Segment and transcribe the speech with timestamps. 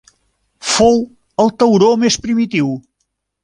[0.69, 0.97] Fou
[1.45, 2.77] el tauró més primitiu.